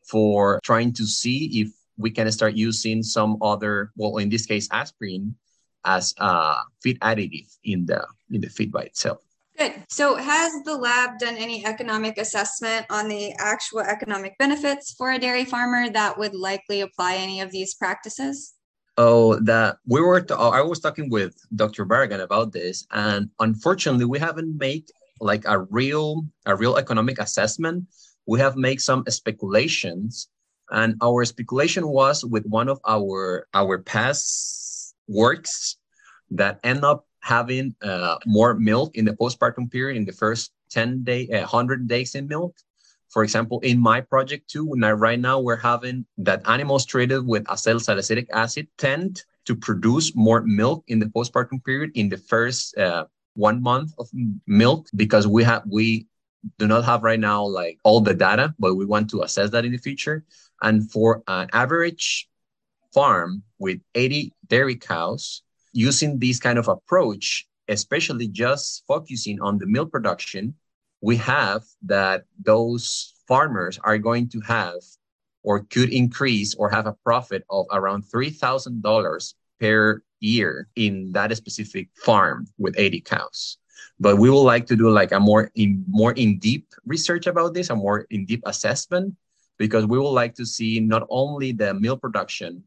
for 0.10 0.60
trying 0.64 0.94
to 0.94 1.06
see 1.06 1.62
if 1.62 1.70
we 1.98 2.10
can 2.10 2.32
start 2.32 2.56
using 2.56 3.04
some 3.04 3.38
other, 3.42 3.92
well, 3.96 4.18
in 4.18 4.30
this 4.30 4.46
case, 4.46 4.68
aspirin 4.72 5.36
as 5.86 6.14
a 6.18 6.56
feed 6.82 7.00
additive 7.00 7.48
in 7.64 7.86
the 7.86 8.06
in 8.32 8.42
the 8.42 8.50
feed 8.50 8.72
by 8.72 8.84
itself. 8.84 9.20
Good. 9.58 9.84
So, 9.90 10.16
has 10.16 10.52
the 10.64 10.76
lab 10.76 11.20
done 11.20 11.36
any 11.36 11.66
economic 11.66 12.18
assessment 12.18 12.86
on 12.90 13.10
the 13.10 13.34
actual 13.40 13.82
economic 13.82 14.38
benefits 14.38 14.94
for 14.94 15.12
a 15.12 15.20
dairy 15.20 15.44
farmer 15.44 15.90
that 15.90 16.18
would 16.18 16.34
likely 16.34 16.82
apply 16.82 17.16
any 17.16 17.42
of 17.42 17.52
these 17.52 17.76
practices? 17.76 18.54
Oh, 18.98 19.36
that 19.42 19.78
we 19.86 20.02
were. 20.02 20.22
To, 20.22 20.36
I 20.36 20.62
was 20.62 20.80
talking 20.80 21.10
with 21.10 21.36
Dr. 21.56 21.86
Barragan 21.86 22.22
about 22.22 22.54
this, 22.54 22.86
and 22.92 23.30
unfortunately, 23.40 24.06
we 24.06 24.20
haven't 24.20 24.58
made 24.58 24.90
like 25.20 25.44
a 25.46 25.60
real 25.60 26.26
a 26.46 26.56
real 26.56 26.78
economic 26.78 27.20
assessment. 27.20 27.86
We 28.30 28.38
have 28.42 28.56
made 28.56 28.80
some 28.80 29.04
speculations, 29.10 30.30
and 30.70 30.94
our 31.02 31.26
speculation 31.26 31.88
was 31.88 32.24
with 32.24 32.46
one 32.46 32.70
of 32.70 32.78
our 32.88 33.48
our 33.56 33.82
past 33.82 34.94
works 35.08 35.78
that 36.38 36.60
end 36.64 36.86
up 36.86 37.10
having 37.22 37.74
uh, 37.82 38.18
more 38.28 38.54
milk 38.54 38.94
in 38.94 39.06
the 39.06 39.18
postpartum 39.18 39.72
period 39.72 39.98
in 39.98 40.06
the 40.06 40.14
first 40.14 40.52
10 40.70 41.04
day 41.04 41.28
uh, 41.34 41.50
100 41.50 41.88
days 41.88 42.14
in 42.14 42.28
milk. 42.28 42.54
For 43.10 43.24
example, 43.24 43.62
in 43.62 43.82
my 43.82 44.00
project 44.00 44.48
too, 44.48 44.78
now, 44.78 44.92
right 44.92 45.20
now 45.20 45.40
we're 45.40 45.66
having 45.74 46.06
that 46.20 46.48
animals 46.48 46.86
treated 46.86 47.26
with 47.26 47.46
acetylsalicylic 47.46 48.28
acid 48.30 48.68
tend 48.78 49.24
to 49.46 49.56
produce 49.56 50.14
more 50.16 50.44
milk 50.46 50.84
in 50.88 51.00
the 51.00 51.08
postpartum 51.08 51.66
period 51.66 51.90
in 51.96 52.10
the 52.10 52.22
first 52.30 52.78
uh, 52.78 53.06
one 53.34 53.60
month 53.60 53.90
of 53.98 54.08
milk 54.46 54.86
because 54.94 55.26
we 55.26 55.44
have 55.44 55.64
we 55.66 56.06
do 56.58 56.68
not 56.68 56.86
have 56.86 57.04
right 57.04 57.20
now 57.20 57.44
like 57.46 57.80
all 57.84 58.02
the 58.02 58.14
data, 58.14 58.54
but 58.60 58.76
we 58.76 58.86
want 58.86 59.10
to 59.12 59.22
assess 59.22 59.50
that 59.52 59.66
in 59.66 59.72
the 59.72 59.78
future. 59.78 60.24
And 60.62 60.92
for 60.92 61.24
an 61.28 61.50
average 61.54 62.30
farm 62.94 63.44
with 63.58 63.80
80 63.96 64.34
dairy 64.48 64.76
cows, 64.76 65.44
using 65.74 66.20
this 66.20 66.40
kind 66.40 66.58
of 66.58 66.68
approach, 66.68 67.48
especially 67.68 68.28
just 68.28 68.84
focusing 68.88 69.40
on 69.42 69.58
the 69.58 69.68
milk 69.68 69.92
production, 69.92 70.56
we 71.02 71.16
have 71.18 71.64
that 71.84 72.24
those 72.44 73.14
farmers 73.28 73.80
are 73.84 73.98
going 73.98 74.28
to 74.30 74.42
have 74.42 74.82
or 75.44 75.62
could 75.62 75.94
increase 75.94 76.56
or 76.56 76.70
have 76.70 76.88
a 76.88 76.96
profit 77.04 77.44
of 77.50 77.66
around 77.72 78.04
$3,000 78.04 79.34
per 79.60 80.02
year 80.20 80.68
in 80.76 81.12
that 81.14 81.36
specific 81.38 81.90
farm 81.96 82.48
with 82.58 82.78
80 82.78 83.02
cows. 83.02 83.59
But 84.00 84.18
we 84.18 84.30
would 84.30 84.48
like 84.48 84.66
to 84.68 84.76
do 84.76 84.90
like 84.90 85.12
a 85.12 85.20
more 85.20 85.52
in 85.56 85.84
more 85.88 86.14
in 86.14 86.40
deep 86.40 86.68
research 86.86 87.28
about 87.28 87.54
this, 87.54 87.70
a 87.70 87.76
more 87.76 88.08
in 88.10 88.26
deep 88.26 88.42
assessment, 88.46 89.16
because 89.58 89.86
we 89.86 90.00
would 90.00 90.16
like 90.16 90.36
to 90.36 90.46
see 90.46 90.80
not 90.80 91.06
only 91.10 91.52
the 91.52 91.74
milk 91.74 92.02
production, 92.02 92.64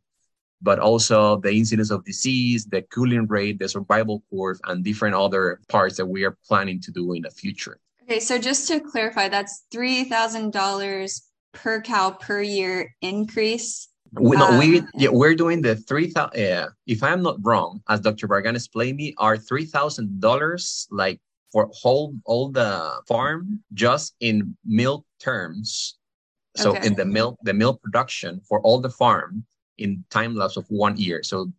but 0.60 0.78
also 0.78 1.40
the 1.40 1.50
incidence 1.50 1.90
of 1.90 2.04
disease, 2.04 2.66
the 2.66 2.82
cooling 2.82 3.26
rate, 3.26 3.58
the 3.58 3.68
survival 3.68 4.22
curve, 4.30 4.60
and 4.64 4.84
different 4.84 5.14
other 5.14 5.60
parts 5.68 5.96
that 5.96 6.06
we 6.06 6.24
are 6.24 6.36
planning 6.46 6.80
to 6.80 6.92
do 6.92 7.14
in 7.14 7.22
the 7.22 7.30
future. 7.30 7.80
Okay, 8.04 8.20
so 8.20 8.38
just 8.38 8.68
to 8.68 8.80
clarify, 8.80 9.28
that's 9.28 9.64
three 9.72 10.04
thousand 10.04 10.52
dollars 10.52 11.22
per 11.52 11.80
cow 11.80 12.10
per 12.10 12.42
year 12.42 12.94
increase. 13.00 13.88
We, 14.14 14.36
no, 14.36 14.58
we 14.58 14.80
um, 14.80 14.88
yeah, 14.94 15.08
we're 15.10 15.34
doing 15.34 15.62
the 15.62 15.76
three 15.76 16.10
thousand. 16.10 16.68
If 16.86 17.02
I'm 17.02 17.22
not 17.22 17.36
wrong, 17.40 17.82
as 17.88 18.00
Dr. 18.00 18.28
Barragan 18.28 18.54
explained 18.54 18.98
me, 18.98 19.14
are 19.18 19.36
three 19.36 19.64
thousand 19.64 20.20
dollars 20.20 20.86
like 20.90 21.20
for 21.50 21.70
whole 21.72 22.14
all 22.24 22.50
the 22.50 23.00
farm 23.08 23.62
just 23.72 24.14
in 24.20 24.56
milk 24.64 25.06
terms. 25.20 25.98
So 26.56 26.76
okay. 26.76 26.86
in 26.86 26.94
the 26.94 27.06
milk, 27.06 27.38
the 27.42 27.54
milk 27.54 27.82
production 27.82 28.40
for 28.46 28.60
all 28.60 28.80
the 28.80 28.90
farm 28.90 29.44
in 29.78 30.04
time 30.10 30.34
lapse 30.34 30.58
of 30.58 30.66
one 30.68 30.96
year. 30.98 31.22
So 31.22 31.50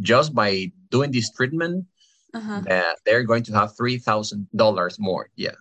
just 0.00 0.34
by 0.34 0.70
doing 0.90 1.10
this 1.10 1.32
treatment, 1.32 1.86
uh-huh. 2.34 2.62
uh, 2.70 2.94
they're 3.04 3.24
going 3.24 3.42
to 3.44 3.52
have 3.54 3.76
three 3.76 3.98
thousand 3.98 4.46
dollars 4.54 4.98
more. 4.98 5.30
Yeah. 5.34 5.58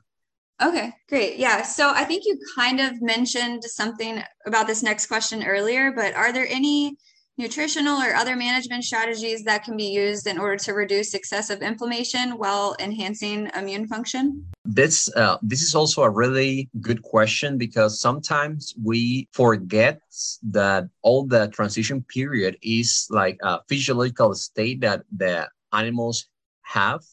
Okay, 0.62 0.94
great. 1.10 1.38
Yeah. 1.38 1.64
So 1.64 1.92
I 1.94 2.06
think 2.06 2.24
you 2.26 2.40
kind 2.56 2.80
of 2.80 3.02
mentioned 3.02 3.64
something 3.66 4.24
about 4.46 4.68
this 4.68 4.82
next 4.82 5.08
question 5.08 5.44
earlier, 5.44 5.92
but 5.92 6.14
are 6.14 6.32
there 6.32 6.48
any 6.48 6.96
nutritional 7.38 8.02
or 8.02 8.16
other 8.16 8.38
management 8.38 8.84
strategies 8.84 9.44
that 9.44 9.66
can 9.66 9.76
be 9.76 9.88
used 9.88 10.26
in 10.28 10.38
order 10.40 10.56
to 10.56 10.74
reduce 10.74 11.14
excessive 11.14 11.62
inflammation 11.62 12.38
while 12.38 12.76
enhancing 12.80 13.50
immune 13.56 13.88
function? 13.88 14.46
This 14.64 15.14
uh, 15.16 15.38
this 15.42 15.62
is 15.62 15.76
also 15.76 16.04
a 16.04 16.10
really 16.10 16.70
good 16.80 17.02
question 17.02 17.58
because 17.58 18.00
sometimes 18.00 18.74
we 18.82 19.28
forget 19.34 20.00
that 20.44 20.88
all 21.02 21.26
the 21.26 21.50
transition 21.50 22.02
period 22.04 22.58
is 22.62 23.08
like 23.10 23.38
a 23.44 23.60
physiological 23.68 24.34
state 24.36 24.80
that 24.82 25.04
the 25.16 25.50
animals 25.74 26.28
have. 26.62 27.04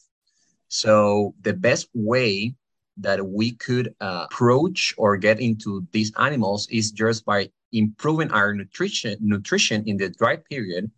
So 0.69 1.35
the 1.41 1.53
best 1.53 1.89
way 1.93 2.55
that 2.97 3.25
we 3.25 3.51
could 3.51 3.95
uh, 4.01 4.27
approach 4.29 4.93
or 4.97 5.17
get 5.17 5.39
into 5.39 5.85
these 5.91 6.11
animals 6.17 6.67
is 6.69 6.91
just 6.91 7.25
by 7.25 7.49
improving 7.71 8.31
our 8.31 8.53
nutrition 8.53 9.17
nutrition 9.19 9.83
in 9.87 9.97
the 9.97 10.09
dry 10.09 10.35
period 10.35 10.91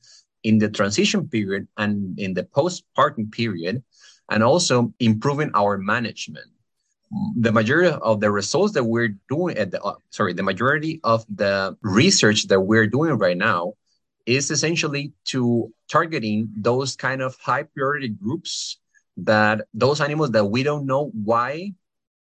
in 0.43 0.59
the 0.59 0.69
transition 0.69 1.27
period 1.27 1.67
and 1.77 2.19
in 2.19 2.33
the 2.33 2.43
postpartum 2.43 3.31
period 3.31 3.83
and 4.29 4.43
also 4.43 4.93
improving 4.99 5.49
our 5.55 5.77
management. 5.77 6.45
The 7.37 7.51
majority 7.51 7.97
of 8.01 8.19
the 8.19 8.29
results 8.29 8.73
that 8.73 8.83
we're 8.83 9.15
doing 9.29 9.57
at 9.57 9.71
the 9.71 9.81
uh, 9.81 9.95
sorry 10.09 10.33
the 10.33 10.43
majority 10.43 10.99
of 11.03 11.25
the 11.33 11.77
research 11.81 12.47
that 12.47 12.59
we're 12.59 12.87
doing 12.87 13.17
right 13.17 13.37
now 13.37 13.73
is 14.25 14.51
essentially 14.51 15.13
to 15.25 15.71
targeting 15.87 16.49
those 16.57 16.95
kind 16.95 17.21
of 17.21 17.37
high 17.39 17.63
priority 17.63 18.09
groups 18.09 18.79
that 19.17 19.61
those 19.73 20.01
animals 20.01 20.31
that 20.31 20.45
we 20.45 20.63
don't 20.63 20.85
know 20.85 21.11
why 21.13 21.73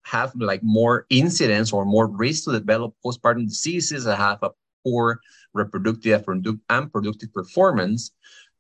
have 0.05 0.33
like 0.35 0.63
more 0.63 1.07
incidence 1.11 1.73
or 1.73 1.85
more 1.85 2.07
risk 2.07 2.45
to 2.45 2.53
develop 2.53 2.95
postpartum 3.05 3.47
diseases 3.47 4.05
that 4.05 4.19
have 4.19 4.43
a 4.43 4.51
poor 4.85 5.21
reproductive 5.55 6.25
and 6.29 6.93
productive 6.93 7.33
performance. 7.33 8.11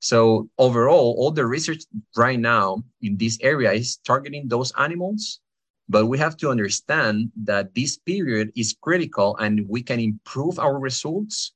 So 0.01 0.49
overall, 0.59 1.15
all 1.19 1.31
the 1.31 1.47
research 1.47 1.85
right 2.17 2.39
now 2.39 2.83
in 3.03 3.17
this 3.17 3.39
area 3.41 3.73
is 3.73 3.99
targeting 3.99 4.49
those 4.49 4.73
animals, 4.77 5.41
but 5.89 6.07
we 6.07 6.19
have 6.19 6.37
to 6.39 6.51
understand 6.51 7.31
that 7.45 7.75
this 7.75 7.99
period 7.99 8.51
is 8.57 8.75
critical 8.81 9.37
and 9.37 9.69
we 9.69 9.83
can 9.83 10.01
improve 10.01 10.59
our 10.59 10.79
results, 10.79 11.53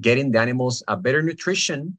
getting 0.00 0.32
the 0.32 0.40
animals 0.40 0.82
a 0.88 0.96
better 0.96 1.22
nutrition 1.22 1.96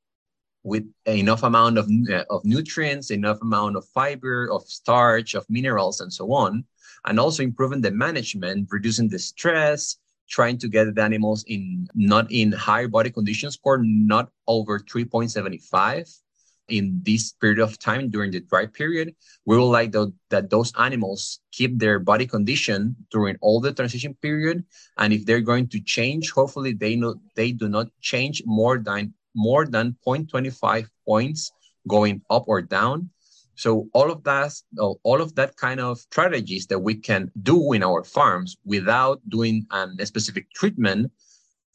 with 0.63 0.83
enough 1.05 1.43
amount 1.43 1.77
of, 1.77 1.89
of 2.29 2.43
nutrients, 2.43 3.09
enough 3.09 3.41
amount 3.41 3.77
of 3.77 3.85
fiber, 3.93 4.51
of 4.51 4.63
starch, 4.67 5.33
of 5.33 5.45
minerals, 5.49 6.01
and 6.01 6.11
so 6.11 6.33
on, 6.33 6.65
and 7.07 7.19
also 7.19 7.41
improving 7.41 7.81
the 7.81 7.91
management, 7.91 8.67
reducing 8.69 9.07
the 9.07 9.17
stress, 9.17 9.97
trying 10.29 10.57
to 10.57 10.67
get 10.67 10.93
the 10.93 11.01
animals 11.01 11.43
in 11.47 11.87
not 11.95 12.29
in 12.31 12.51
higher 12.51 12.89
body 12.89 13.09
condition 13.09 13.49
score, 13.49 13.79
not 13.81 14.29
over 14.45 14.77
3.75 14.77 16.19
in 16.67 17.01
this 17.05 17.31
period 17.31 17.59
of 17.59 17.79
time 17.79 18.09
during 18.09 18.29
the 18.31 18.41
dry 18.41 18.65
period. 18.65 19.15
We 19.45 19.57
would 19.57 19.71
like 19.71 19.93
the, 19.93 20.11
that 20.29 20.49
those 20.49 20.73
animals 20.77 21.39
keep 21.53 21.79
their 21.79 21.97
body 21.97 22.27
condition 22.27 22.97
during 23.09 23.37
all 23.39 23.61
the 23.61 23.71
transition 23.71 24.17
period. 24.21 24.65
And 24.97 25.13
if 25.13 25.25
they're 25.25 25.39
going 25.39 25.69
to 25.69 25.79
change, 25.79 26.31
hopefully 26.31 26.73
they 26.73 26.97
know 26.97 27.15
they 27.35 27.53
do 27.53 27.69
not 27.69 27.87
change 28.01 28.43
more 28.45 28.79
than 28.79 29.13
more 29.33 29.65
than 29.65 29.95
0.25 30.05 30.87
points 31.05 31.51
going 31.87 32.21
up 32.29 32.45
or 32.47 32.61
down. 32.61 33.09
So 33.57 33.89
all 33.93 34.11
of 34.11 34.23
that, 34.23 34.53
all 34.77 35.21
of 35.21 35.35
that 35.35 35.57
kind 35.57 35.79
of 35.79 35.97
strategies 35.99 36.67
that 36.67 36.79
we 36.79 36.95
can 36.95 37.31
do 37.41 37.73
in 37.73 37.83
our 37.83 38.03
farms 38.03 38.55
without 38.63 39.19
doing 39.29 39.65
a 39.71 40.05
specific 40.05 40.51
treatment, 40.53 41.11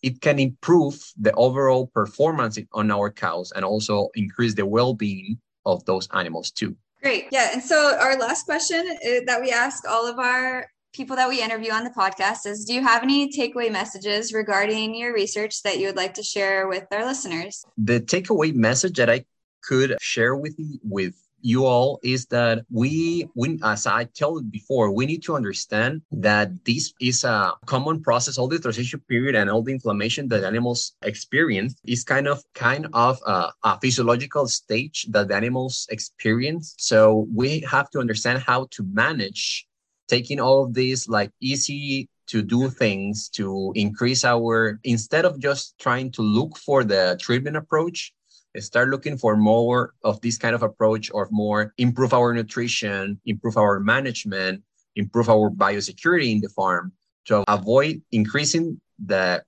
it 0.01 0.21
can 0.21 0.39
improve 0.39 0.99
the 1.21 1.33
overall 1.33 1.89
performance 1.89 2.59
on 2.73 2.91
our 2.91 3.11
cows 3.11 3.53
and 3.55 3.65
also 3.65 4.09
increase 4.15 4.55
the 4.55 4.67
well-being 4.67 5.39
of 5.67 5.85
those 5.85 6.09
animals 6.13 6.51
too. 6.51 6.77
Great. 7.03 7.27
Yeah. 7.33 7.51
And 7.53 7.63
so 7.63 7.97
our 7.99 8.17
last 8.17 8.47
question 8.47 8.85
uh, 8.89 9.21
that 9.27 9.41
we 9.41 9.51
ask 9.51 9.85
all 9.89 10.07
of 10.07 10.19
our 10.21 10.69
people 10.93 11.17
that 11.17 11.29
we 11.29 11.43
interview 11.43 11.73
on 11.73 11.85
the 11.85 11.91
podcast 11.91 12.47
is 12.47 12.65
do 12.65 12.75
you 12.75 12.83
have 12.83 13.03
any 13.03 13.33
takeaway 13.33 13.73
messages 13.73 14.33
regarding 14.33 14.95
your 14.95 15.13
research 15.13 15.63
that 15.63 15.79
you 15.79 15.87
would 15.87 15.97
like 15.97 16.15
to 16.15 16.23
share 16.23 16.69
with 16.69 16.87
our 16.93 17.05
listeners? 17.05 17.65
The 17.77 18.01
takeaway 18.01 18.55
message 18.55 18.99
that 18.99 19.11
I 19.11 19.25
could 19.65 19.97
share 20.01 20.37
with 20.37 20.55
you 20.59 20.79
with 20.83 21.15
you 21.43 21.67
all 21.67 22.01
is 22.03 22.27
that 22.27 22.65
we, 22.71 23.29
we, 23.35 23.59
as 23.63 23.87
I 23.87 24.05
told 24.05 24.51
before, 24.51 24.93
we 24.93 25.07
need 25.07 25.23
to 25.25 25.37
understand 25.37 26.03
that 26.13 26.65
this 26.65 26.93
is 27.01 27.25
a 27.25 27.53
common 27.67 28.03
process. 28.03 28.39
All 28.39 28.49
the 28.49 28.59
transition 28.59 29.01
period 29.09 29.35
and 29.35 29.51
all 29.51 29.63
the 29.63 29.73
inflammation 29.73 30.29
that 30.29 30.45
animals 30.45 30.95
experience 31.03 31.75
is 31.85 32.05
kind 32.05 32.29
of 32.29 32.43
kind 32.55 32.87
of 32.93 33.21
a, 33.27 33.53
a 33.65 33.81
physiological 33.81 34.47
stage 34.47 35.07
that 35.11 35.31
animals 35.31 35.87
experience. 35.91 36.75
So 36.79 37.27
we 37.35 37.61
have 37.71 37.91
to 37.91 37.99
understand 37.99 38.39
how 38.41 38.69
to 38.71 38.85
manage 38.93 39.67
taking 40.09 40.41
all 40.41 40.65
of 40.65 40.75
these 40.75 41.09
like 41.09 41.31
easy 41.41 42.09
to 42.27 42.43
do 42.43 42.71
things 42.71 43.29
to 43.29 43.73
increase 43.75 44.25
our 44.25 44.81
instead 44.85 45.25
of 45.25 45.39
just 45.39 45.79
trying 45.79 46.11
to 46.13 46.23
look 46.23 46.57
for 46.57 46.85
the 46.85 47.19
treatment 47.21 47.57
approach 47.57 48.13
start 48.61 48.89
looking 48.89 49.17
for 49.17 49.37
more 49.37 49.95
of 50.03 50.21
this 50.21 50.37
kind 50.37 50.55
of 50.55 50.63
approach 50.63 51.11
or 51.13 51.29
more 51.31 51.73
improve 51.79 52.13
our 52.13 52.35
nutrition, 52.35 53.21
improve 53.25 53.57
our 53.57 53.81
management, 53.81 54.63
improve 54.97 55.29
our 55.29 55.51
biosecurity 55.51 56.33
in 56.33 56.41
the 56.41 56.49
farm 56.49 56.93
to 57.25 57.45
avoid 57.49 58.03
increasing 58.13 58.81
the 59.05 59.43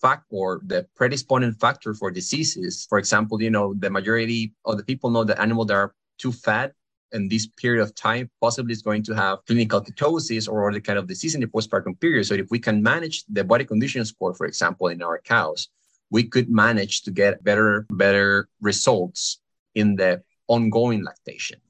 fact 0.00 0.24
or 0.30 0.62
the 0.64 0.86
predisposing 0.96 1.52
factor 1.52 1.94
for 1.94 2.10
diseases. 2.10 2.86
For 2.88 2.98
example, 2.98 3.40
you 3.40 3.50
know, 3.50 3.74
the 3.74 3.90
majority 3.90 4.52
of 4.64 4.78
the 4.78 4.84
people 4.84 5.10
know 5.10 5.24
that 5.24 5.40
animals 5.40 5.68
that 5.68 5.74
are 5.74 5.94
too 6.18 6.32
fat 6.32 6.72
in 7.12 7.28
this 7.28 7.46
period 7.46 7.82
of 7.82 7.94
time 7.94 8.30
possibly 8.40 8.72
is 8.72 8.82
going 8.82 9.02
to 9.02 9.14
have 9.14 9.44
clinical 9.46 9.80
ketosis 9.80 10.48
or 10.48 10.68
other 10.70 10.80
kind 10.80 10.98
of 10.98 11.06
disease 11.06 11.34
in 11.34 11.40
the 11.40 11.46
postpartum 11.46 11.98
period. 12.00 12.24
So 12.24 12.34
if 12.34 12.50
we 12.50 12.58
can 12.58 12.82
manage 12.82 13.24
the 13.28 13.44
body 13.44 13.64
condition 13.64 14.04
score, 14.04 14.34
for 14.34 14.46
example, 14.46 14.88
in 14.88 15.02
our 15.02 15.18
cows, 15.18 15.68
we 16.10 16.24
could 16.24 16.50
manage 16.50 17.02
to 17.02 17.10
get 17.10 17.42
better 17.44 17.86
better 17.90 18.48
results 18.60 19.40
in 19.74 19.96
the 19.96 20.22
ongoing 20.48 21.04
lactation. 21.04 21.60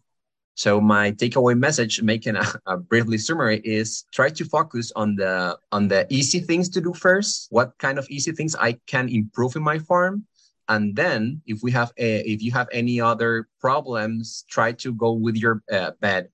So 0.55 0.81
my 0.81 1.13
takeaway 1.13 1.57
message, 1.57 2.03
making 2.03 2.37
a, 2.37 2.45
a, 2.67 2.77
briefly 2.77 3.17
summary, 3.17 3.61
is 3.65 4.05
try 4.13 4.29
to 4.29 4.45
focus 4.45 4.93
on 4.95 5.17
the 5.17 5.57
on 5.73 5.89
the 5.89 6.07
easy 6.11 6.41
things 6.41 6.69
to 6.71 6.81
do 6.81 6.93
first. 6.93 7.47
What 7.51 7.73
kind 7.79 7.99
of 7.99 8.07
easy 8.11 8.33
things 8.33 8.55
I 8.57 8.73
can 8.87 9.09
improve 9.09 9.57
in 9.57 9.63
my 9.63 9.79
farm, 9.79 10.27
and 10.69 10.95
then 10.95 11.41
if 11.47 11.63
we 11.63 11.73
have 11.73 11.93
a, 11.97 12.21
if 12.29 12.43
you 12.43 12.53
have 12.53 12.69
any 12.73 13.01
other 13.01 13.49
problems, 13.59 14.45
try 14.51 14.73
to 14.85 14.93
go 14.93 15.13
with 15.13 15.37
your 15.37 15.63
uh, 15.73 15.93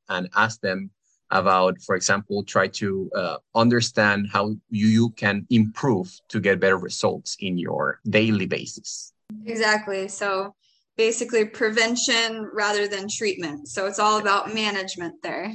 and 0.08 0.28
ask 0.34 0.60
them 0.60 0.90
about, 1.30 1.80
for 1.82 1.96
example, 1.96 2.44
try 2.44 2.68
to 2.68 3.10
uh, 3.14 3.36
understand 3.54 4.28
how 4.32 4.56
you, 4.70 4.88
you 4.88 5.10
can 5.10 5.46
improve 5.50 6.12
to 6.28 6.40
get 6.40 6.60
better 6.60 6.78
results 6.78 7.36
in 7.40 7.58
your 7.58 8.00
daily 8.08 8.46
basis. 8.46 9.12
Exactly. 9.44 10.08
So 10.08 10.54
basically 10.96 11.44
prevention 11.44 12.48
rather 12.52 12.88
than 12.88 13.08
treatment. 13.08 13.68
So 13.68 13.86
it's 13.86 13.98
all 13.98 14.18
about 14.18 14.54
management 14.54 15.22
there. 15.22 15.52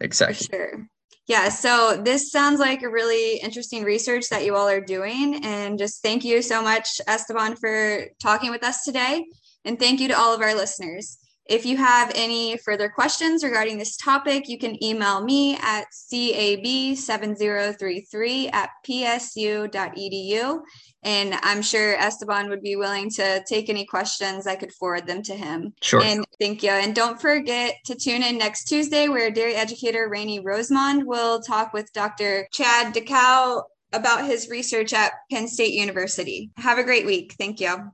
Exactly. 0.00 0.46
sure. 0.50 0.86
Yeah, 1.26 1.48
so 1.48 2.02
this 2.04 2.30
sounds 2.30 2.60
like 2.60 2.82
a 2.82 2.88
really 2.88 3.38
interesting 3.38 3.82
research 3.82 4.28
that 4.28 4.44
you 4.44 4.54
all 4.54 4.68
are 4.68 4.80
doing. 4.80 5.42
And 5.42 5.78
just 5.78 6.02
thank 6.02 6.22
you 6.22 6.42
so 6.42 6.62
much, 6.62 7.00
Esteban, 7.08 7.56
for 7.56 8.04
talking 8.20 8.50
with 8.50 8.62
us 8.62 8.84
today. 8.84 9.24
And 9.64 9.78
thank 9.78 10.00
you 10.00 10.08
to 10.08 10.18
all 10.18 10.34
of 10.34 10.42
our 10.42 10.54
listeners. 10.54 11.16
If 11.46 11.66
you 11.66 11.76
have 11.76 12.10
any 12.14 12.56
further 12.56 12.88
questions 12.88 13.44
regarding 13.44 13.76
this 13.76 13.98
topic, 13.98 14.48
you 14.48 14.58
can 14.58 14.82
email 14.82 15.22
me 15.22 15.56
at 15.56 15.84
cab7033 16.12 18.54
at 18.54 18.70
psu.edu. 18.86 20.62
And 21.02 21.34
I'm 21.42 21.60
sure 21.60 21.96
Esteban 21.96 22.48
would 22.48 22.62
be 22.62 22.76
willing 22.76 23.10
to 23.10 23.44
take 23.46 23.68
any 23.68 23.84
questions. 23.84 24.46
I 24.46 24.56
could 24.56 24.72
forward 24.72 25.06
them 25.06 25.22
to 25.24 25.34
him. 25.34 25.74
Sure. 25.82 26.02
And 26.02 26.24
thank 26.40 26.62
you. 26.62 26.70
And 26.70 26.94
don't 26.94 27.20
forget 27.20 27.74
to 27.84 27.94
tune 27.94 28.22
in 28.22 28.38
next 28.38 28.64
Tuesday, 28.64 29.08
where 29.08 29.30
dairy 29.30 29.54
educator 29.54 30.08
Rainey 30.08 30.40
Rosemond 30.40 31.04
will 31.04 31.40
talk 31.40 31.74
with 31.74 31.92
Dr. 31.92 32.48
Chad 32.52 32.94
Dechow 32.94 33.64
about 33.92 34.24
his 34.24 34.48
research 34.48 34.94
at 34.94 35.12
Penn 35.30 35.46
State 35.46 35.74
University. 35.74 36.48
Have 36.56 36.78
a 36.78 36.84
great 36.84 37.04
week. 37.04 37.34
Thank 37.38 37.60
you. 37.60 37.92